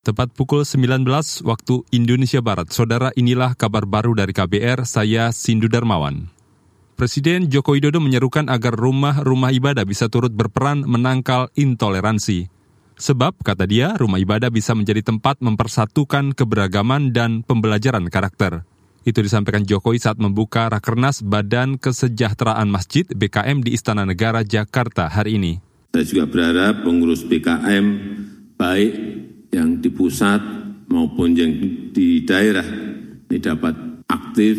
[0.00, 1.04] Tepat pukul 19
[1.44, 6.32] waktu Indonesia Barat, saudara inilah kabar baru dari KBR, saya Sindu Darmawan.
[6.96, 12.48] Presiden Joko Widodo menyerukan agar rumah-rumah ibadah bisa turut berperan menangkal intoleransi.
[12.96, 18.64] Sebab, kata dia, rumah ibadah bisa menjadi tempat mempersatukan keberagaman dan pembelajaran karakter.
[19.04, 25.36] Itu disampaikan Jokowi saat membuka Rakernas Badan Kesejahteraan Masjid BKM di Istana Negara, Jakarta hari
[25.36, 25.60] ini.
[25.92, 27.84] Saya juga berharap pengurus BKM
[28.60, 29.09] baik
[29.50, 30.40] yang di pusat
[30.90, 31.52] maupun yang
[31.90, 32.66] di daerah
[33.30, 34.58] ini dapat aktif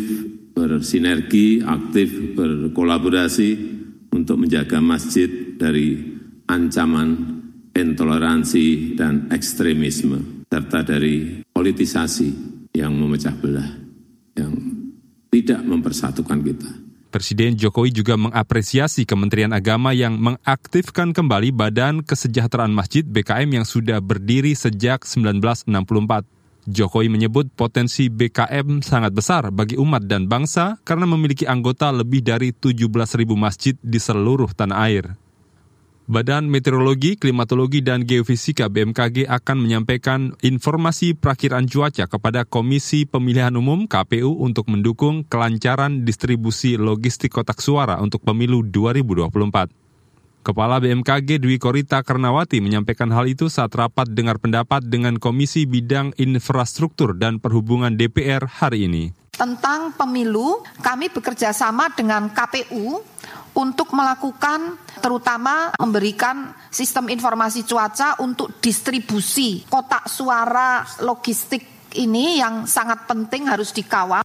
[0.52, 3.50] bersinergi, aktif berkolaborasi
[4.12, 5.96] untuk menjaga masjid dari
[6.48, 7.40] ancaman
[7.72, 12.28] intoleransi dan ekstremisme, serta dari politisasi
[12.76, 13.70] yang memecah belah,
[14.36, 14.52] yang
[15.32, 16.91] tidak mempersatukan kita.
[17.12, 24.00] Presiden Jokowi juga mengapresiasi Kementerian Agama yang mengaktifkan kembali Badan Kesejahteraan Masjid BKM yang sudah
[24.00, 25.68] berdiri sejak 1964.
[26.64, 32.56] Jokowi menyebut potensi BKM sangat besar bagi umat dan bangsa karena memiliki anggota lebih dari
[32.56, 32.88] 17.000
[33.36, 35.12] masjid di seluruh tanah air.
[36.10, 43.86] Badan Meteorologi, Klimatologi, dan Geofisika BMKG akan menyampaikan informasi perakhiran cuaca kepada Komisi Pemilihan Umum
[43.86, 50.42] KPU untuk mendukung kelancaran distribusi logistik kotak suara untuk pemilu 2024.
[50.42, 56.18] Kepala BMKG Dwi Korita Karnawati menyampaikan hal itu saat rapat dengar pendapat dengan Komisi Bidang
[56.18, 59.14] Infrastruktur dan Perhubungan DPR hari ini.
[59.30, 63.06] Tentang pemilu, kami bekerja sama dengan KPU
[63.52, 73.04] untuk melakukan terutama memberikan sistem informasi cuaca untuk distribusi kotak suara logistik ini yang sangat
[73.04, 74.24] penting harus dikawal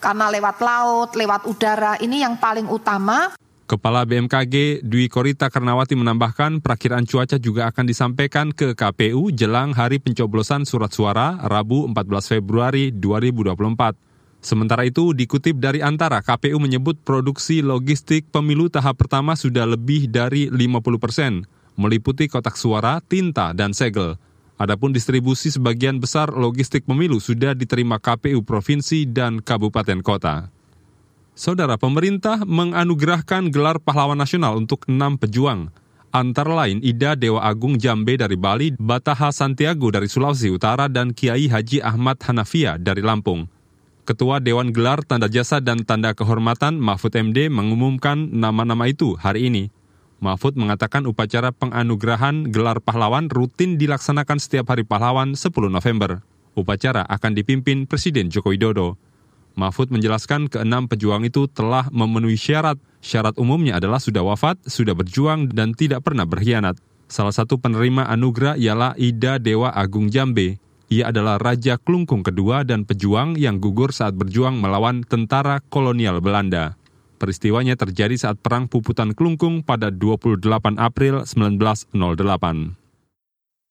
[0.00, 3.36] karena lewat laut, lewat udara ini yang paling utama.
[3.62, 9.96] Kepala BMKG Dwi Korita Karnawati menambahkan perakiraan cuaca juga akan disampaikan ke KPU jelang hari
[9.96, 14.11] pencoblosan surat suara Rabu 14 Februari 2024.
[14.42, 20.50] Sementara itu, dikutip dari Antara, KPU menyebut produksi logistik pemilu tahap pertama sudah lebih dari
[20.50, 21.46] 50 persen,
[21.78, 24.18] meliputi kotak suara, tinta, dan segel.
[24.58, 30.50] Adapun distribusi sebagian besar logistik pemilu sudah diterima KPU Provinsi dan Kabupaten Kota.
[31.38, 35.70] Saudara pemerintah menganugerahkan gelar pahlawan nasional untuk enam pejuang,
[36.10, 41.46] antara lain Ida Dewa Agung Jambe dari Bali, Bataha Santiago dari Sulawesi Utara, dan Kiai
[41.46, 43.61] Haji Ahmad Hanafia dari Lampung.
[44.02, 49.70] Ketua Dewan Gelar Tanda Jasa dan Tanda Kehormatan Mahfud MD mengumumkan nama-nama itu hari ini.
[50.18, 56.18] Mahfud mengatakan upacara penganugerahan gelar pahlawan rutin dilaksanakan setiap hari pahlawan 10 November.
[56.58, 58.98] Upacara akan dipimpin Presiden Joko Widodo.
[59.54, 62.82] Mahfud menjelaskan keenam pejuang itu telah memenuhi syarat.
[62.98, 66.74] Syarat umumnya adalah sudah wafat, sudah berjuang, dan tidak pernah berkhianat.
[67.06, 70.58] Salah satu penerima anugerah ialah Ida Dewa Agung Jambe.
[70.90, 76.74] Ia adalah Raja Klungkung kedua dan pejuang yang gugur saat berjuang melawan tentara kolonial Belanda.
[77.22, 80.42] Peristiwanya terjadi saat Perang Puputan Klungkung pada 28
[80.74, 82.82] April 1908.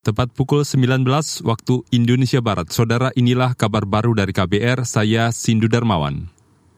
[0.02, 1.06] Tepat pukul 19
[1.46, 6.41] waktu Indonesia Barat, saudara inilah kabar baru dari KBR, saya Sindu Darmawan.